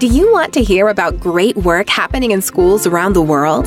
Do 0.00 0.06
you 0.06 0.32
want 0.32 0.54
to 0.54 0.62
hear 0.62 0.88
about 0.88 1.20
great 1.20 1.54
work 1.58 1.86
happening 1.90 2.30
in 2.30 2.40
schools 2.40 2.86
around 2.86 3.12
the 3.12 3.20
world? 3.20 3.66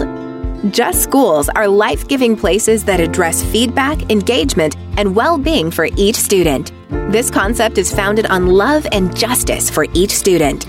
Just 0.73 1.03
Schools 1.03 1.47
are 1.49 1.67
life 1.67 2.07
giving 2.07 2.35
places 2.35 2.83
that 2.85 2.99
address 2.99 3.43
feedback, 3.43 4.09
engagement, 4.09 4.75
and 4.97 5.15
well 5.15 5.37
being 5.37 5.69
for 5.69 5.89
each 5.95 6.15
student. 6.15 6.71
This 7.11 7.29
concept 7.29 7.77
is 7.77 7.93
founded 7.93 8.25
on 8.25 8.47
love 8.47 8.87
and 8.91 9.15
justice 9.15 9.69
for 9.69 9.85
each 9.93 10.09
student. 10.09 10.65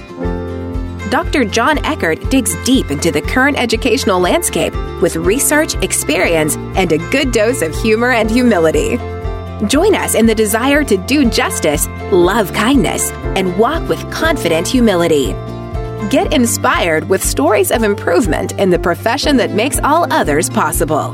Dr. 1.11 1.46
Jon 1.46 1.83
Eckert 1.87 2.29
digs 2.29 2.55
deep 2.67 2.91
into 2.91 3.11
the 3.11 3.23
current 3.23 3.59
educational 3.59 4.21
landscape 4.21 4.75
with 5.01 5.17
research, 5.17 5.77
experience, 5.77 6.57
and 6.77 6.93
a 6.93 6.99
good 7.11 7.33
dose 7.33 7.62
of 7.62 7.75
humor 7.75 8.11
and 8.11 8.31
humility. 8.31 8.99
Join 9.67 9.95
us 9.95 10.15
in 10.15 10.27
the 10.27 10.35
desire 10.35 10.85
to 10.85 10.99
do 10.99 11.31
justice, 11.31 11.89
love 12.12 12.53
kindness, 12.53 13.11
and 13.35 13.57
walk 13.57 13.89
with 13.89 14.12
confident 14.12 14.69
humility. 14.69 15.34
Get 16.11 16.35
inspired 16.35 17.09
with 17.09 17.25
stories 17.25 17.71
of 17.71 17.83
improvement 17.83 18.53
in 18.59 18.69
the 18.69 18.79
profession 18.79 19.39
that 19.39 19.53
makes 19.53 19.79
all 19.79 20.13
others 20.13 20.51
possible. 20.51 21.13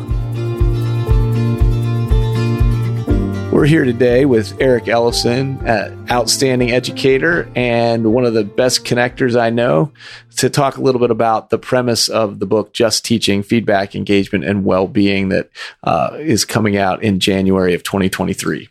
We're 3.52 3.66
here 3.66 3.84
today 3.84 4.24
with 4.24 4.60
Erik 4.60 4.84
Ellefsen, 4.84 5.62
an 5.64 6.10
outstanding 6.10 6.72
educator 6.72 7.48
and 7.54 8.12
one 8.12 8.24
of 8.24 8.34
the 8.34 8.42
best 8.42 8.84
connectors 8.84 9.38
I 9.38 9.50
know, 9.50 9.92
to 10.38 10.50
talk 10.50 10.76
a 10.76 10.80
little 10.80 11.00
bit 11.00 11.12
about 11.12 11.50
the 11.50 11.58
premise 11.58 12.08
of 12.08 12.40
the 12.40 12.46
book 12.46 12.72
Just 12.72 13.04
Teaching 13.04 13.44
Feedback, 13.44 13.94
Engagement, 13.94 14.44
and 14.44 14.64
Well-Being 14.64 15.28
that 15.28 15.50
uh, 15.84 16.16
is 16.18 16.44
coming 16.44 16.76
out 16.76 17.02
in 17.02 17.20
January 17.20 17.74
of 17.74 17.84
2023. 17.84 18.68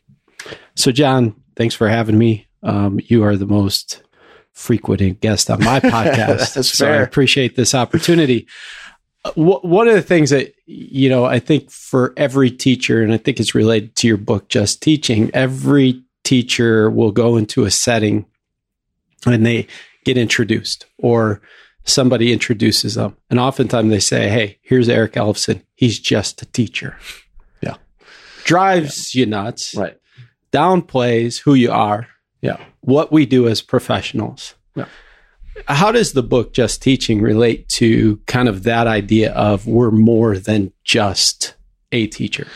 So, 0.75 0.91
Jon, 0.91 1.35
thanks 1.55 1.75
for 1.75 1.87
having 1.87 2.17
me. 2.17 2.47
Um, 2.61 2.99
you 3.05 3.23
are 3.23 3.37
the 3.37 3.45
most 3.45 4.03
frequent 4.53 5.21
guest 5.21 5.49
on 5.49 5.63
my 5.63 5.79
podcast. 5.79 6.53
That's 6.55 6.73
so 6.73 6.85
fair. 6.85 6.99
I 6.99 7.03
appreciate 7.03 7.55
this 7.55 7.73
opportunity. 7.75 8.47
Wh- 9.33 9.63
one 9.63 9.87
of 9.87 9.93
the 9.95 10.01
things 10.01 10.29
that 10.29 10.53
you 10.65 11.09
know, 11.09 11.25
I 11.25 11.39
think 11.39 11.71
for 11.71 12.13
every 12.17 12.51
teacher, 12.51 13.01
and 13.01 13.13
I 13.13 13.17
think 13.17 13.39
it's 13.39 13.55
related 13.55 13.95
to 13.97 14.07
your 14.07 14.17
book, 14.17 14.49
Just 14.49 14.81
Teaching. 14.81 15.31
Every 15.33 16.03
teacher 16.23 16.89
will 16.89 17.11
go 17.11 17.37
into 17.37 17.63
a 17.63 17.71
setting 17.71 18.25
and 19.25 19.45
they 19.45 19.67
get 20.05 20.17
introduced, 20.17 20.85
or 20.97 21.41
somebody 21.85 22.31
introduces 22.31 22.95
them, 22.95 23.17
and 23.29 23.39
oftentimes 23.39 23.89
they 23.89 23.99
say, 23.99 24.29
"Hey, 24.29 24.57
here's 24.61 24.87
Erik 24.89 25.13
Ellefsen. 25.13 25.63
He's 25.75 25.99
just 25.99 26.41
a 26.41 26.45
teacher." 26.45 26.97
Yeah. 27.61 27.75
drives 28.45 29.13
you 29.15 29.25
nuts. 29.25 29.75
Right. 29.75 29.97
Downplays 30.51 31.39
who 31.41 31.53
you 31.53 31.71
are 31.71 32.07
Yeah. 32.41 32.57
what 32.81 33.11
we 33.11 33.25
do 33.25 33.47
as 33.47 33.61
professionals. 33.61 34.55
Yeah. 34.75 34.85
How 35.67 35.91
does 35.91 36.13
the 36.13 36.23
book 36.23 36.53
Just 36.53 36.81
Teaching 36.81 37.21
relate 37.21 37.67
to 37.69 38.17
kind 38.27 38.47
of 38.47 38.63
that 38.63 38.87
idea 38.87 39.33
of 39.33 39.67
we're 39.67 39.91
more 39.91 40.37
than 40.37 40.71
just 40.83 41.55
a 41.91 42.07
teacher? 42.07 42.47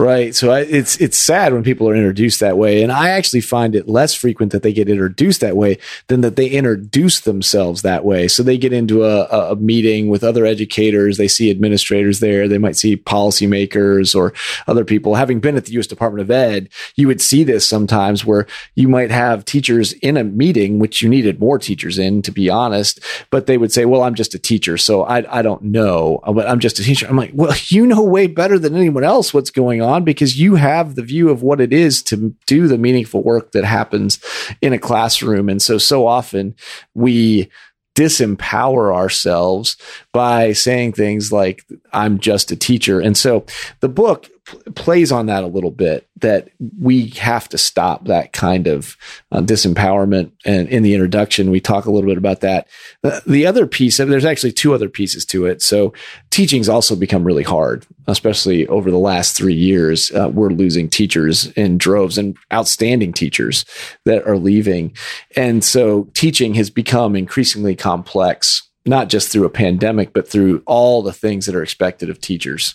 Right. 0.00 0.34
So 0.34 0.50
I, 0.50 0.60
it's 0.60 0.96
it's 0.96 1.18
sad 1.18 1.52
when 1.52 1.62
people 1.62 1.86
are 1.86 1.94
introduced 1.94 2.40
that 2.40 2.56
way, 2.56 2.82
and 2.82 2.90
I 2.90 3.10
actually 3.10 3.42
find 3.42 3.74
it 3.74 3.86
less 3.86 4.14
frequent 4.14 4.50
that 4.52 4.62
they 4.62 4.72
get 4.72 4.88
introduced 4.88 5.42
that 5.42 5.58
way 5.58 5.76
than 6.06 6.22
that 6.22 6.36
they 6.36 6.48
introduce 6.48 7.20
themselves 7.20 7.82
that 7.82 8.02
way. 8.02 8.26
So 8.26 8.42
they 8.42 8.56
get 8.56 8.72
into 8.72 9.04
a, 9.04 9.24
a 9.26 9.56
meeting 9.56 10.08
with 10.08 10.24
other 10.24 10.46
educators, 10.46 11.18
they 11.18 11.28
see 11.28 11.50
administrators 11.50 12.20
there, 12.20 12.48
they 12.48 12.56
might 12.56 12.76
see 12.76 12.96
policymakers 12.96 14.16
or 14.16 14.32
other 14.66 14.86
people. 14.86 15.16
Having 15.16 15.40
been 15.40 15.54
at 15.54 15.66
the 15.66 15.72
U.S. 15.72 15.86
Department 15.86 16.22
of 16.22 16.30
Ed, 16.30 16.70
you 16.96 17.06
would 17.06 17.20
see 17.20 17.44
this 17.44 17.68
sometimes 17.68 18.24
where 18.24 18.46
you 18.76 18.88
might 18.88 19.10
have 19.10 19.44
teachers 19.44 19.92
in 19.92 20.16
a 20.16 20.24
meeting, 20.24 20.78
which 20.78 21.02
you 21.02 21.10
needed 21.10 21.40
more 21.40 21.58
teachers 21.58 21.98
in, 21.98 22.22
to 22.22 22.32
be 22.32 22.48
honest, 22.48 23.00
but 23.28 23.44
they 23.44 23.58
would 23.58 23.70
say, 23.70 23.84
"Well, 23.84 24.02
I'm 24.02 24.14
just 24.14 24.34
a 24.34 24.38
teacher, 24.38 24.78
so 24.78 25.02
I 25.02 25.40
I 25.40 25.42
don't 25.42 25.62
know, 25.62 26.20
but 26.24 26.48
I'm 26.48 26.58
just 26.58 26.78
a 26.78 26.82
teacher." 26.82 27.06
I'm 27.06 27.18
like, 27.18 27.32
"Well, 27.34 27.54
you 27.66 27.86
know 27.86 28.02
way 28.02 28.28
better 28.28 28.58
than 28.58 28.74
anyone 28.74 29.04
else 29.04 29.34
what's 29.34 29.50
going 29.50 29.82
on." 29.82 29.89
Because 29.98 30.38
you 30.38 30.54
have 30.54 30.94
the 30.94 31.02
view 31.02 31.28
of 31.28 31.42
what 31.42 31.60
it 31.60 31.72
is 31.72 32.02
to 32.04 32.34
do 32.46 32.68
the 32.68 32.78
meaningful 32.78 33.22
work 33.22 33.52
that 33.52 33.64
happens 33.64 34.20
in 34.60 34.72
a 34.72 34.78
classroom. 34.78 35.48
And 35.48 35.60
so, 35.60 35.78
so 35.78 36.06
often 36.06 36.54
we 36.94 37.50
disempower 37.96 38.94
ourselves 38.94 39.76
by 40.12 40.52
saying 40.52 40.92
things 40.92 41.32
like, 41.32 41.64
I'm 41.92 42.18
just 42.18 42.50
a 42.50 42.56
teacher. 42.56 43.00
And 43.00 43.16
so 43.16 43.44
the 43.80 43.88
book 43.88 44.30
plays 44.74 45.12
on 45.12 45.26
that 45.26 45.44
a 45.44 45.48
little 45.48 45.70
bit 45.70 46.08
that 46.20 46.50
we 46.78 47.08
have 47.08 47.48
to 47.48 47.58
stop 47.58 48.06
that 48.06 48.32
kind 48.32 48.66
of 48.66 48.96
uh, 49.32 49.40
disempowerment. 49.40 50.32
And 50.44 50.68
in 50.68 50.82
the 50.82 50.94
introduction, 50.94 51.50
we 51.50 51.60
talk 51.60 51.86
a 51.86 51.90
little 51.90 52.08
bit 52.08 52.18
about 52.18 52.40
that. 52.40 52.68
The, 53.02 53.22
the 53.26 53.46
other 53.46 53.66
piece 53.66 53.96
there's 53.96 54.24
actually 54.24 54.52
two 54.52 54.74
other 54.74 54.88
pieces 54.88 55.24
to 55.26 55.46
it. 55.46 55.62
So 55.62 55.92
teaching's 56.30 56.68
also 56.68 56.96
become 56.96 57.24
really 57.24 57.42
hard, 57.42 57.86
especially 58.06 58.66
over 58.68 58.90
the 58.90 58.98
last 58.98 59.36
three 59.36 59.54
years. 59.54 60.10
Uh, 60.12 60.30
we're 60.32 60.50
losing 60.50 60.88
teachers 60.88 61.46
in 61.52 61.78
droves 61.78 62.18
and 62.18 62.36
outstanding 62.52 63.12
teachers 63.12 63.64
that 64.04 64.26
are 64.26 64.38
leaving. 64.38 64.94
And 65.36 65.62
so 65.62 66.08
teaching 66.14 66.54
has 66.54 66.70
become 66.70 67.14
increasingly 67.16 67.76
complex 67.76 68.69
not 68.86 69.08
just 69.08 69.28
through 69.28 69.44
a 69.44 69.50
pandemic, 69.50 70.12
but 70.12 70.28
through 70.28 70.62
all 70.66 71.02
the 71.02 71.12
things 71.12 71.46
that 71.46 71.54
are 71.54 71.62
expected 71.62 72.10
of 72.10 72.20
teachers 72.20 72.74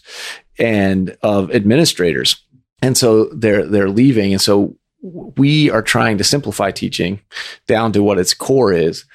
and 0.59 1.17
of 1.21 1.51
administrators. 1.51 2.43
And 2.81 2.97
so 2.97 3.25
they're 3.33 3.65
they're 3.65 3.89
leaving. 3.89 4.33
And 4.33 4.41
so 4.41 4.75
we 5.01 5.69
are 5.69 5.81
trying 5.81 6.17
to 6.17 6.23
simplify 6.23 6.71
teaching 6.71 7.21
down 7.67 7.91
to 7.93 8.03
what 8.03 8.19
its 8.19 8.33
core 8.33 8.73
is. 8.73 9.05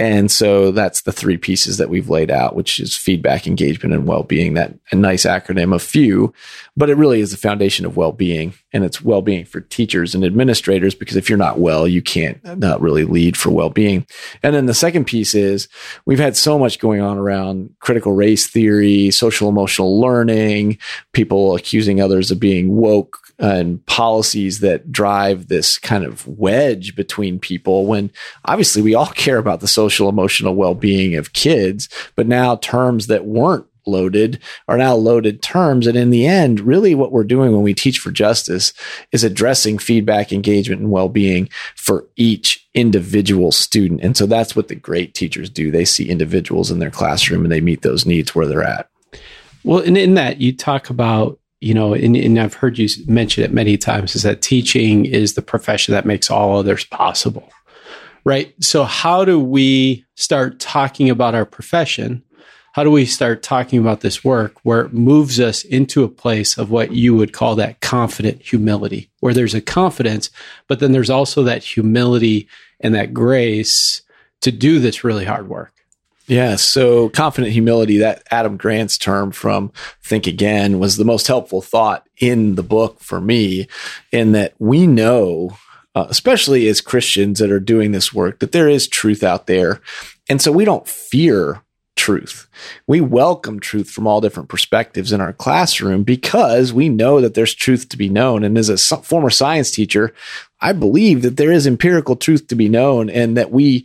And 0.00 0.30
so 0.30 0.72
that's 0.72 1.02
the 1.02 1.12
three 1.12 1.36
pieces 1.36 1.76
that 1.76 1.90
we've 1.90 2.08
laid 2.08 2.30
out, 2.30 2.56
which 2.56 2.80
is 2.80 2.96
feedback, 2.96 3.46
engagement, 3.46 3.92
and 3.92 4.06
well-being. 4.06 4.54
That 4.54 4.74
a 4.90 4.96
nice 4.96 5.26
acronym 5.26 5.74
of 5.74 5.82
few, 5.82 6.32
but 6.74 6.88
it 6.88 6.96
really 6.96 7.20
is 7.20 7.32
the 7.32 7.36
foundation 7.36 7.84
of 7.84 7.98
well-being, 7.98 8.54
and 8.72 8.82
it's 8.82 9.02
well-being 9.02 9.44
for 9.44 9.60
teachers 9.60 10.14
and 10.14 10.24
administrators. 10.24 10.94
Because 10.94 11.16
if 11.16 11.28
you're 11.28 11.36
not 11.36 11.58
well, 11.58 11.86
you 11.86 12.00
can't 12.00 12.40
uh, 12.46 12.54
not 12.54 12.80
really 12.80 13.04
lead 13.04 13.36
for 13.36 13.50
well-being. 13.50 14.06
And 14.42 14.54
then 14.54 14.64
the 14.64 14.72
second 14.72 15.04
piece 15.04 15.34
is 15.34 15.68
we've 16.06 16.18
had 16.18 16.34
so 16.34 16.58
much 16.58 16.78
going 16.78 17.02
on 17.02 17.18
around 17.18 17.74
critical 17.80 18.14
race 18.14 18.46
theory, 18.46 19.10
social 19.10 19.50
emotional 19.50 20.00
learning, 20.00 20.78
people 21.12 21.54
accusing 21.54 22.00
others 22.00 22.30
of 22.30 22.40
being 22.40 22.74
woke, 22.74 23.18
and 23.40 23.84
policies 23.86 24.60
that 24.60 24.92
drive 24.92 25.48
this 25.48 25.78
kind 25.78 26.04
of 26.04 26.26
wedge 26.26 26.94
between 26.94 27.38
people. 27.38 27.86
When 27.86 28.10
obviously 28.44 28.82
we 28.82 28.94
all 28.94 29.06
care 29.20 29.38
about 29.38 29.60
the 29.60 29.68
social 29.68 29.89
social 29.90 30.08
emotional 30.08 30.54
well-being 30.54 31.16
of 31.16 31.32
kids 31.32 31.88
but 32.14 32.26
now 32.26 32.56
terms 32.56 33.08
that 33.08 33.24
weren't 33.24 33.66
loaded 33.86 34.38
are 34.68 34.76
now 34.76 34.94
loaded 34.94 35.42
terms. 35.42 35.86
And 35.86 35.96
in 35.96 36.10
the 36.10 36.26
end 36.26 36.60
really 36.60 36.94
what 36.94 37.12
we're 37.12 37.24
doing 37.24 37.52
when 37.52 37.62
we 37.62 37.74
teach 37.74 37.98
for 37.98 38.10
justice 38.10 38.72
is 39.12 39.24
addressing 39.24 39.78
feedback 39.78 40.32
engagement 40.32 40.80
and 40.80 40.90
well-being 40.90 41.48
for 41.76 42.06
each 42.16 42.68
individual 42.74 43.52
student. 43.52 44.00
And 44.02 44.16
so 44.16 44.26
that's 44.26 44.54
what 44.54 44.68
the 44.68 44.74
great 44.74 45.14
teachers 45.14 45.50
do. 45.50 45.70
They 45.70 45.84
see 45.84 46.08
individuals 46.08 46.70
in 46.70 46.78
their 46.78 46.90
classroom 46.90 47.44
and 47.44 47.52
they 47.52 47.60
meet 47.60 47.82
those 47.82 48.06
needs 48.06 48.34
where 48.34 48.46
they're 48.46 48.62
at. 48.62 48.88
Well 49.64 49.80
and 49.80 49.98
in 49.98 50.14
that 50.14 50.40
you 50.40 50.56
talk 50.56 50.90
about 50.90 51.38
you 51.62 51.74
know, 51.74 51.92
and, 51.92 52.16
and, 52.16 52.40
I've 52.40 52.54
heard 52.54 52.78
you 52.78 52.88
mention 53.06 53.44
it 53.44 53.52
many 53.52 53.76
times, 53.76 54.16
is 54.16 54.22
that 54.22 54.40
teaching 54.40 55.04
is 55.04 55.34
the 55.34 55.42
profession 55.42 55.92
that 55.92 56.06
makes 56.06 56.30
all 56.30 56.56
others 56.56 56.86
possible 56.86 57.50
right? 58.24 58.54
So, 58.62 58.84
how 58.84 59.24
do 59.24 59.38
we 59.38 60.04
start 60.16 60.60
talking 60.60 61.10
about 61.10 61.34
our 61.34 61.44
profession? 61.44 62.22
How 62.72 62.84
do 62.84 62.90
we 62.90 63.04
start 63.04 63.42
talking 63.42 63.80
about 63.80 64.00
this 64.00 64.22
work 64.24 64.54
where 64.62 64.82
it 64.82 64.92
moves 64.92 65.40
us 65.40 65.64
into 65.64 66.04
a 66.04 66.08
place 66.08 66.56
of 66.56 66.70
what 66.70 66.92
you 66.92 67.16
would 67.16 67.32
call 67.32 67.56
that 67.56 67.80
confident 67.80 68.42
humility, 68.42 69.10
where 69.18 69.34
there's 69.34 69.54
a 69.54 69.60
confidence, 69.60 70.30
but 70.68 70.78
then 70.78 70.92
there's 70.92 71.10
also 71.10 71.42
that 71.42 71.64
humility 71.64 72.48
and 72.78 72.94
that 72.94 73.12
grace 73.12 74.02
to 74.42 74.52
do 74.52 74.78
this 74.78 75.02
really 75.02 75.24
hard 75.24 75.48
work? 75.48 75.72
Yeah. 76.30 76.54
So 76.54 77.08
confident 77.08 77.52
humility, 77.52 77.98
that 77.98 78.22
Adam 78.30 78.56
Grant's 78.56 78.96
term 78.96 79.32
from 79.32 79.72
Think 80.04 80.28
Again 80.28 80.78
was 80.78 80.96
the 80.96 81.04
most 81.04 81.26
helpful 81.26 81.60
thought 81.60 82.08
in 82.18 82.54
the 82.54 82.62
book 82.62 83.00
for 83.00 83.20
me 83.20 83.66
in 84.12 84.30
that 84.32 84.54
we 84.60 84.86
know 84.86 85.58
uh, 85.94 86.06
especially 86.08 86.68
as 86.68 86.80
Christians 86.80 87.38
that 87.38 87.50
are 87.50 87.60
doing 87.60 87.92
this 87.92 88.12
work, 88.12 88.38
that 88.38 88.52
there 88.52 88.68
is 88.68 88.88
truth 88.88 89.22
out 89.22 89.46
there. 89.46 89.80
And 90.28 90.40
so 90.40 90.52
we 90.52 90.64
don't 90.64 90.86
fear 90.86 91.62
truth. 91.96 92.48
We 92.86 93.00
welcome 93.00 93.60
truth 93.60 93.90
from 93.90 94.06
all 94.06 94.22
different 94.22 94.48
perspectives 94.48 95.12
in 95.12 95.20
our 95.20 95.34
classroom 95.34 96.02
because 96.02 96.72
we 96.72 96.88
know 96.88 97.20
that 97.20 97.34
there's 97.34 97.54
truth 97.54 97.88
to 97.90 97.96
be 97.98 98.08
known. 98.08 98.42
And 98.42 98.56
as 98.56 98.68
a 98.68 98.78
former 98.78 99.28
science 99.28 99.70
teacher, 99.70 100.14
I 100.60 100.72
believe 100.72 101.22
that 101.22 101.36
there 101.36 101.52
is 101.52 101.66
empirical 101.66 102.16
truth 102.16 102.46
to 102.46 102.54
be 102.54 102.68
known 102.68 103.10
and 103.10 103.36
that 103.36 103.50
we 103.50 103.84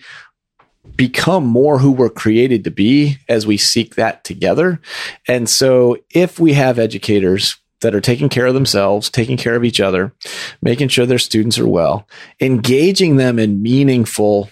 become 0.96 1.46
more 1.46 1.80
who 1.80 1.92
we're 1.92 2.10
created 2.10 2.64
to 2.64 2.72
be 2.72 3.18
as 3.28 3.46
we 3.46 3.58
seek 3.58 3.96
that 3.96 4.24
together. 4.24 4.80
And 5.28 5.50
so 5.50 5.98
if 6.12 6.40
we 6.40 6.54
have 6.54 6.80
educators 6.80 7.58
that 7.82 7.94
are 7.94 8.02
taking 8.02 8.30
care 8.30 8.46
of 8.46 8.54
themselves, 8.54 9.10
taking 9.10 9.38
care 9.38 9.56
of 9.56 9.64
each 9.64 9.80
other, 9.80 10.14
making 10.62 10.88
sure 10.88 11.06
their 11.06 11.20
students 11.20 11.60
are 11.60 11.68
well, 11.68 12.08
engaging 12.40 13.18
them 13.18 13.38
in 13.38 13.62
meaningful 13.62 14.50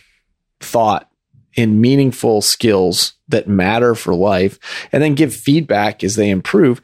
thought 0.60 1.10
in 1.56 1.82
meaningful 1.82 2.42
skills 2.42 3.14
that 3.28 3.48
matter 3.48 3.96
for 3.96 4.16
life 4.16 4.58
and 4.92 5.04
then 5.04 5.16
give 5.16 5.36
feedback 5.36 6.04
as 6.04 6.16
they 6.16 6.30
improve, 6.30 6.82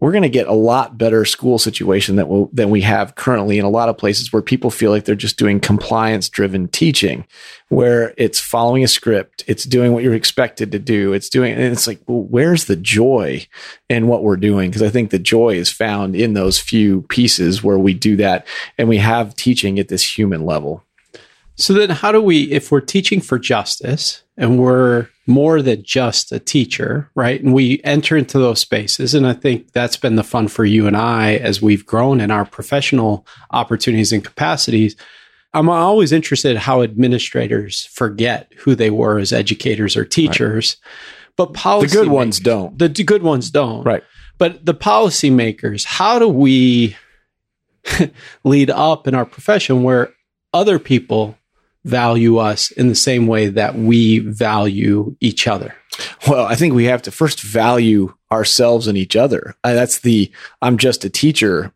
we're 0.00 0.12
going 0.12 0.22
to 0.22 0.28
get 0.28 0.46
a 0.46 0.52
lot 0.52 0.98
better 0.98 1.24
school 1.24 1.58
situation 1.58 2.16
that 2.16 2.28
will, 2.28 2.50
than 2.52 2.70
we 2.70 2.82
have 2.82 3.14
currently 3.14 3.58
in 3.58 3.64
a 3.64 3.70
lot 3.70 3.88
of 3.88 3.96
places 3.96 4.32
where 4.32 4.42
people 4.42 4.70
feel 4.70 4.90
like 4.90 5.04
they're 5.04 5.14
just 5.14 5.38
doing 5.38 5.58
compliance 5.58 6.28
driven 6.28 6.68
teaching, 6.68 7.26
where 7.68 8.14
it's 8.16 8.38
following 8.38 8.84
a 8.84 8.88
script, 8.88 9.42
it's 9.46 9.64
doing 9.64 9.92
what 9.92 10.04
you're 10.04 10.14
expected 10.14 10.70
to 10.72 10.78
do, 10.78 11.12
it's 11.12 11.28
doing, 11.28 11.52
and 11.52 11.62
it's 11.62 11.86
like, 11.86 12.00
well, 12.06 12.22
where's 12.22 12.66
the 12.66 12.76
joy 12.76 13.46
in 13.88 14.06
what 14.06 14.22
we're 14.22 14.36
doing? 14.36 14.70
Because 14.70 14.82
I 14.82 14.90
think 14.90 15.10
the 15.10 15.18
joy 15.18 15.54
is 15.54 15.72
found 15.72 16.14
in 16.14 16.34
those 16.34 16.58
few 16.58 17.02
pieces 17.02 17.62
where 17.62 17.78
we 17.78 17.94
do 17.94 18.16
that 18.16 18.46
and 18.78 18.88
we 18.88 18.98
have 18.98 19.34
teaching 19.34 19.78
at 19.78 19.88
this 19.88 20.18
human 20.18 20.44
level. 20.44 20.85
So 21.56 21.72
then, 21.72 21.90
how 21.90 22.12
do 22.12 22.20
we, 22.20 22.44
if 22.52 22.70
we're 22.70 22.80
teaching 22.80 23.20
for 23.20 23.38
justice 23.38 24.22
and 24.36 24.58
we're 24.58 25.08
more 25.26 25.62
than 25.62 25.82
just 25.82 26.30
a 26.30 26.38
teacher, 26.38 27.10
right? 27.14 27.42
And 27.42 27.54
we 27.54 27.80
enter 27.82 28.16
into 28.16 28.38
those 28.38 28.60
spaces. 28.60 29.14
And 29.14 29.26
I 29.26 29.32
think 29.32 29.72
that's 29.72 29.96
been 29.96 30.16
the 30.16 30.24
fun 30.24 30.48
for 30.48 30.64
you 30.64 30.86
and 30.86 30.96
I 30.96 31.36
as 31.36 31.62
we've 31.62 31.84
grown 31.84 32.20
in 32.20 32.30
our 32.30 32.44
professional 32.44 33.26
opportunities 33.50 34.12
and 34.12 34.24
capacities. 34.24 34.96
I'm 35.54 35.68
always 35.68 36.12
interested 36.12 36.50
in 36.50 36.56
how 36.58 36.82
administrators 36.82 37.86
forget 37.86 38.52
who 38.58 38.74
they 38.74 38.90
were 38.90 39.18
as 39.18 39.32
educators 39.32 39.96
or 39.96 40.04
teachers. 40.04 40.76
Right. 40.76 41.32
But 41.36 41.54
policy 41.54 41.96
the 41.96 42.04
good 42.04 42.12
ones 42.12 42.38
don't. 42.38 42.78
The 42.78 42.88
good 42.88 43.22
ones 43.22 43.50
don't. 43.50 43.82
Right. 43.82 44.04
But 44.38 44.64
the 44.64 44.74
policymakers, 44.74 45.84
how 45.84 46.18
do 46.18 46.28
we 46.28 46.96
lead 48.44 48.70
up 48.70 49.08
in 49.08 49.14
our 49.14 49.24
profession 49.24 49.82
where 49.82 50.12
other 50.52 50.78
people 50.78 51.36
value 51.86 52.38
us 52.38 52.70
in 52.72 52.88
the 52.88 52.94
same 52.94 53.26
way 53.26 53.48
that 53.48 53.76
we 53.76 54.18
value 54.18 55.16
each 55.20 55.46
other? 55.46 55.74
Well, 56.28 56.44
I 56.44 56.56
think 56.56 56.74
we 56.74 56.84
have 56.84 57.02
to 57.02 57.10
first 57.10 57.40
value 57.40 58.12
ourselves 58.30 58.86
and 58.86 58.98
each 58.98 59.16
other. 59.16 59.54
That's 59.62 60.00
the 60.00 60.30
I'm 60.60 60.76
just 60.76 61.04
a 61.04 61.10
teacher. 61.10 61.72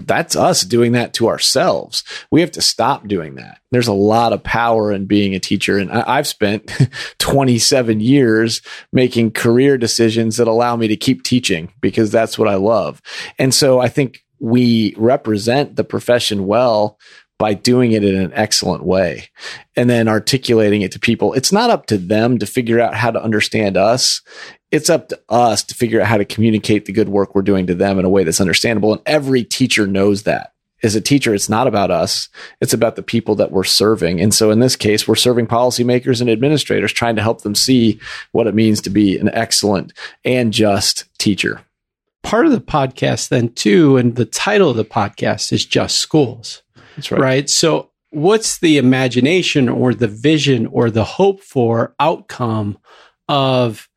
That's 0.00 0.36
us 0.36 0.62
doing 0.62 0.92
that 0.92 1.14
to 1.14 1.28
ourselves. 1.28 2.04
We 2.30 2.40
have 2.40 2.50
to 2.52 2.60
stop 2.60 3.06
doing 3.06 3.36
that. 3.36 3.60
There's 3.70 3.88
a 3.88 3.92
lot 3.92 4.32
of 4.32 4.42
power 4.42 4.92
in 4.92 5.06
being 5.06 5.34
a 5.34 5.40
teacher. 5.40 5.78
And 5.78 5.90
I've 5.90 6.26
spent 6.26 6.70
27 7.18 8.00
years 8.00 8.60
making 8.92 9.32
career 9.32 9.78
decisions 9.78 10.36
that 10.36 10.48
allow 10.48 10.76
me 10.76 10.88
to 10.88 10.96
keep 10.96 11.22
teaching 11.22 11.72
because 11.80 12.10
that's 12.10 12.38
what 12.38 12.48
I 12.48 12.56
love. 12.56 13.00
And 13.38 13.54
so 13.54 13.80
I 13.80 13.88
think 13.88 14.24
we 14.42 14.92
represent 14.96 15.76
the 15.76 15.84
profession 15.84 16.46
well 16.46 16.98
by 17.42 17.54
doing 17.54 17.90
it 17.90 18.04
in 18.04 18.14
an 18.14 18.30
excellent 18.34 18.84
way 18.84 19.28
and 19.74 19.90
then 19.90 20.06
articulating 20.06 20.82
it 20.82 20.92
to 20.92 21.00
people. 21.00 21.32
It's 21.32 21.50
not 21.50 21.70
up 21.70 21.86
to 21.86 21.98
them 21.98 22.38
to 22.38 22.46
figure 22.46 22.78
out 22.78 22.94
how 22.94 23.10
to 23.10 23.20
understand 23.20 23.76
us. 23.76 24.22
It's 24.70 24.88
up 24.88 25.08
to 25.08 25.20
us 25.28 25.64
to 25.64 25.74
figure 25.74 26.00
out 26.00 26.06
how 26.06 26.18
to 26.18 26.24
communicate 26.24 26.84
the 26.84 26.92
good 26.92 27.08
work 27.08 27.34
we're 27.34 27.42
doing 27.42 27.66
to 27.66 27.74
them 27.74 27.98
in 27.98 28.04
a 28.04 28.08
way 28.08 28.22
that's 28.22 28.40
understandable. 28.40 28.92
And 28.92 29.02
every 29.06 29.42
teacher 29.42 29.88
knows 29.88 30.22
that. 30.22 30.52
As 30.84 30.94
a 30.94 31.00
teacher, 31.00 31.34
it's 31.34 31.48
not 31.48 31.66
about 31.66 31.90
us. 31.90 32.28
It's 32.60 32.74
about 32.74 32.94
the 32.94 33.02
people 33.02 33.34
that 33.34 33.50
we're 33.50 33.64
serving. 33.64 34.20
And 34.20 34.32
so 34.32 34.52
in 34.52 34.60
this 34.60 34.76
case, 34.76 35.08
we're 35.08 35.16
serving 35.16 35.48
policymakers 35.48 36.20
and 36.20 36.30
administrators, 36.30 36.92
trying 36.92 37.16
to 37.16 37.22
help 37.22 37.42
them 37.42 37.56
see 37.56 37.98
what 38.30 38.46
it 38.46 38.54
means 38.54 38.80
to 38.82 38.90
be 38.90 39.18
an 39.18 39.30
excellent 39.30 39.92
and 40.24 40.52
just 40.52 41.06
teacher. 41.18 41.60
Part 42.22 42.46
of 42.46 42.52
the 42.52 42.60
podcast, 42.60 43.30
then, 43.30 43.52
too, 43.52 43.96
and 43.96 44.14
the 44.14 44.26
title 44.26 44.70
of 44.70 44.76
the 44.76 44.84
podcast 44.84 45.52
is 45.52 45.66
Just 45.66 45.96
Schools. 45.96 46.62
That's 46.96 47.10
right. 47.10 47.20
Right. 47.20 47.50
So, 47.50 47.90
what's 48.10 48.58
the 48.58 48.78
imagination 48.78 49.68
or 49.68 49.94
the 49.94 50.08
vision 50.08 50.66
or 50.66 50.90
the 50.90 51.04
hope 51.04 51.42
for 51.42 51.94
outcome 51.98 52.78
of 53.28 53.88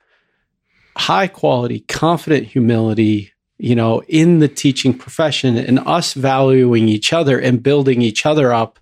high 0.98 1.28
quality, 1.28 1.82
confident 1.82 2.48
humility, 2.48 3.34
you 3.58 3.76
know, 3.76 4.02
in 4.08 4.40
the 4.40 4.48
teaching 4.48 4.94
profession 4.98 5.58
and 5.58 5.80
us 5.80 6.14
valuing 6.14 6.88
each 6.88 7.14
other 7.14 7.40
and 7.40 7.64
building 7.64 8.02
each 8.02 8.26
other 8.26 8.54
up 8.54 8.80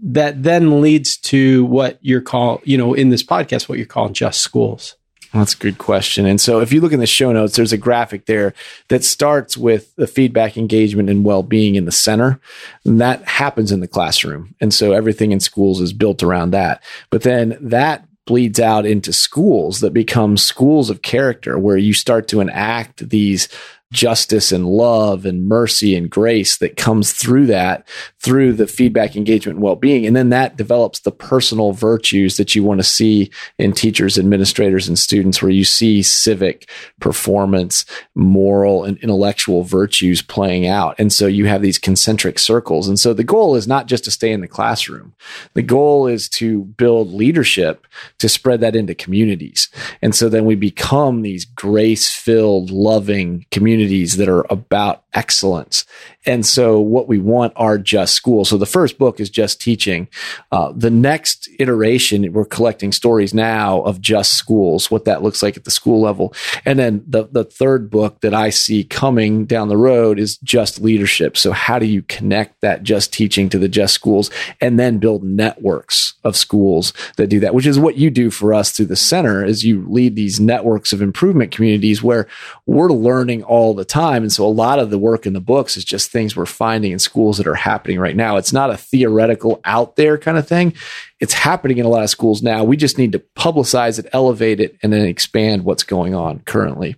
that 0.00 0.42
then 0.42 0.80
leads 0.80 1.16
to 1.16 1.64
what 1.64 1.98
you're 2.00 2.20
call, 2.20 2.60
you 2.64 2.78
know, 2.78 2.94
in 2.94 3.10
this 3.10 3.24
podcast, 3.24 3.68
what 3.68 3.78
you're 3.78 3.86
calling 3.86 4.14
just 4.14 4.40
schools. 4.40 4.96
That's 5.32 5.54
a 5.54 5.58
good 5.58 5.78
question. 5.78 6.24
And 6.24 6.40
so 6.40 6.60
if 6.60 6.72
you 6.72 6.80
look 6.80 6.92
in 6.92 7.00
the 7.00 7.06
show 7.06 7.32
notes, 7.32 7.56
there's 7.56 7.72
a 7.72 7.78
graphic 7.78 8.26
there 8.26 8.54
that 8.88 9.04
starts 9.04 9.56
with 9.56 9.94
the 9.96 10.06
feedback, 10.06 10.56
engagement, 10.56 11.10
and 11.10 11.24
well 11.24 11.42
being 11.42 11.74
in 11.74 11.84
the 11.84 11.92
center. 11.92 12.40
And 12.84 13.00
that 13.00 13.26
happens 13.28 13.70
in 13.70 13.80
the 13.80 13.88
classroom. 13.88 14.54
And 14.60 14.72
so 14.72 14.92
everything 14.92 15.32
in 15.32 15.40
schools 15.40 15.80
is 15.80 15.92
built 15.92 16.22
around 16.22 16.52
that. 16.52 16.82
But 17.10 17.22
then 17.22 17.58
that 17.60 18.06
bleeds 18.24 18.60
out 18.60 18.84
into 18.84 19.12
schools 19.12 19.80
that 19.80 19.92
become 19.94 20.36
schools 20.36 20.90
of 20.90 21.02
character 21.02 21.58
where 21.58 21.78
you 21.78 21.94
start 21.94 22.28
to 22.28 22.40
enact 22.40 23.08
these 23.08 23.48
justice 23.92 24.52
and 24.52 24.66
love 24.66 25.24
and 25.24 25.48
mercy 25.48 25.96
and 25.96 26.10
grace 26.10 26.58
that 26.58 26.76
comes 26.76 27.12
through 27.12 27.46
that, 27.46 27.88
through 28.20 28.52
the 28.52 28.66
feedback, 28.66 29.16
engagement, 29.16 29.56
and 29.56 29.62
well 29.62 29.76
being. 29.76 30.04
And 30.06 30.14
then 30.14 30.28
that 30.28 30.56
develops 30.56 31.00
the 31.00 31.10
personal 31.10 31.72
virtues 31.72 32.36
that 32.36 32.54
you 32.54 32.62
want 32.62 32.80
to 32.80 32.84
see 32.84 33.30
in 33.58 33.72
teachers, 33.72 34.18
administrators, 34.18 34.88
and 34.88 34.98
students, 34.98 35.40
where 35.40 35.50
you 35.50 35.64
see 35.64 36.02
civic 36.02 36.68
performance, 37.00 37.86
moral, 38.14 38.84
and 38.84 38.98
intellectual 38.98 39.62
virtues 39.62 40.20
playing 40.20 40.66
out. 40.66 40.94
And 40.98 41.12
so 41.12 41.26
you 41.26 41.46
have 41.46 41.62
these 41.62 41.78
concentric 41.78 42.38
circles. 42.38 42.88
And 42.88 42.98
so 42.98 43.14
the 43.14 43.24
goal 43.24 43.56
is 43.56 43.66
not 43.66 43.86
just 43.86 44.04
to 44.04 44.10
stay 44.10 44.32
in 44.32 44.42
the 44.42 44.48
classroom, 44.48 45.14
the 45.54 45.62
goal 45.62 46.06
is 46.06 46.28
to 46.30 46.64
build 46.64 47.12
leadership 47.12 47.86
to 48.18 48.28
spread 48.28 48.60
that 48.60 48.76
into 48.76 48.94
communities. 48.94 49.68
And 50.02 50.14
so 50.14 50.28
then 50.28 50.44
we 50.44 50.56
become 50.56 51.22
these 51.22 51.46
grace 51.46 52.12
filled, 52.12 52.70
loving 52.70 53.46
communities 53.50 53.77
communities 53.78 54.16
that 54.16 54.28
are 54.28 54.44
about 54.50 55.04
excellence. 55.14 55.84
And 56.26 56.44
so 56.44 56.78
what 56.78 57.08
we 57.08 57.18
want 57.18 57.52
are 57.56 57.78
just 57.78 58.14
schools. 58.14 58.50
So 58.50 58.58
the 58.58 58.66
first 58.66 58.98
book 58.98 59.18
is 59.18 59.30
just 59.30 59.60
teaching. 59.60 60.08
Uh, 60.52 60.72
the 60.76 60.90
next 60.90 61.48
iteration, 61.58 62.32
we're 62.32 62.44
collecting 62.44 62.92
stories 62.92 63.32
now 63.32 63.80
of 63.82 64.00
just 64.00 64.32
schools, 64.32 64.90
what 64.90 65.06
that 65.06 65.22
looks 65.22 65.42
like 65.42 65.56
at 65.56 65.64
the 65.64 65.70
school 65.70 66.00
level. 66.00 66.34
And 66.66 66.78
then 66.78 67.02
the, 67.06 67.28
the 67.32 67.44
third 67.44 67.88
book 67.88 68.20
that 68.20 68.34
I 68.34 68.50
see 68.50 68.84
coming 68.84 69.46
down 69.46 69.68
the 69.68 69.76
road 69.76 70.18
is 70.18 70.36
just 70.38 70.80
leadership. 70.80 71.36
So 71.36 71.52
how 71.52 71.78
do 71.78 71.86
you 71.86 72.02
connect 72.02 72.60
that 72.60 72.82
just 72.82 73.12
teaching 73.12 73.48
to 73.48 73.58
the 73.58 73.68
just 73.68 73.94
schools 73.94 74.30
and 74.60 74.78
then 74.78 74.98
build 74.98 75.24
networks 75.24 76.14
of 76.24 76.36
schools 76.36 76.92
that 77.16 77.28
do 77.28 77.40
that, 77.40 77.54
which 77.54 77.66
is 77.66 77.78
what 77.78 77.96
you 77.96 78.10
do 78.10 78.30
for 78.30 78.52
us 78.52 78.72
through 78.72 78.86
the 78.86 78.96
center 78.96 79.44
is 79.44 79.64
you 79.64 79.86
lead 79.88 80.14
these 80.14 80.38
networks 80.38 80.92
of 80.92 81.00
improvement 81.00 81.52
communities 81.52 82.02
where 82.02 82.26
we're 82.66 82.90
learning 82.90 83.44
all 83.68 83.74
the 83.74 83.84
time. 83.84 84.22
And 84.22 84.32
so 84.32 84.46
a 84.46 84.48
lot 84.48 84.78
of 84.78 84.88
the 84.88 84.98
work 84.98 85.26
in 85.26 85.34
the 85.34 85.40
books 85.40 85.76
is 85.76 85.84
just 85.84 86.10
things 86.10 86.34
we're 86.34 86.46
finding 86.46 86.92
in 86.92 86.98
schools 86.98 87.36
that 87.36 87.46
are 87.46 87.54
happening 87.54 87.98
right 87.98 88.16
now. 88.16 88.38
It's 88.38 88.52
not 88.52 88.70
a 88.70 88.76
theoretical 88.78 89.60
out 89.64 89.96
there 89.96 90.16
kind 90.16 90.38
of 90.38 90.48
thing. 90.48 90.72
It's 91.20 91.34
happening 91.34 91.76
in 91.76 91.84
a 91.84 91.88
lot 91.90 92.02
of 92.02 92.08
schools 92.08 92.42
now. 92.42 92.64
We 92.64 92.78
just 92.78 92.96
need 92.96 93.12
to 93.12 93.18
publicize 93.36 93.98
it, 93.98 94.06
elevate 94.12 94.58
it, 94.58 94.78
and 94.82 94.90
then 94.90 95.06
expand 95.06 95.64
what's 95.64 95.82
going 95.82 96.14
on 96.14 96.40
currently. 96.40 96.96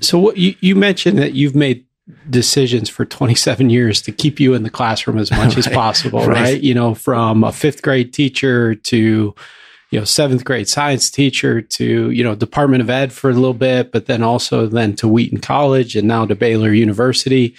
So 0.00 0.18
what 0.18 0.36
you, 0.36 0.54
you 0.60 0.76
mentioned 0.76 1.18
that 1.18 1.32
you've 1.32 1.56
made 1.56 1.84
decisions 2.30 2.88
for 2.88 3.04
27 3.04 3.68
years 3.68 4.00
to 4.02 4.12
keep 4.12 4.38
you 4.38 4.54
in 4.54 4.62
the 4.62 4.70
classroom 4.70 5.18
as 5.18 5.32
much 5.32 5.38
right. 5.56 5.58
as 5.58 5.68
possible, 5.68 6.20
right. 6.20 6.28
right? 6.28 6.60
You 6.62 6.74
know, 6.74 6.94
from 6.94 7.42
a 7.42 7.50
fifth 7.50 7.82
grade 7.82 8.12
teacher 8.12 8.76
to 8.76 9.34
you 9.90 9.98
know 9.98 10.04
seventh 10.04 10.44
grade 10.44 10.68
science 10.68 11.10
teacher 11.10 11.62
to 11.62 12.10
you 12.10 12.24
know 12.24 12.34
department 12.34 12.82
of 12.82 12.90
ed 12.90 13.12
for 13.12 13.30
a 13.30 13.34
little 13.34 13.54
bit 13.54 13.92
but 13.92 14.06
then 14.06 14.22
also 14.22 14.66
then 14.66 14.94
to 14.96 15.08
wheaton 15.08 15.40
college 15.40 15.96
and 15.96 16.08
now 16.08 16.26
to 16.26 16.34
baylor 16.34 16.72
university. 16.72 17.54